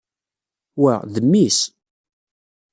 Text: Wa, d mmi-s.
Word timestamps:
Wa, 0.81 0.93
d 1.13 1.15
mmi-s. 1.25 1.59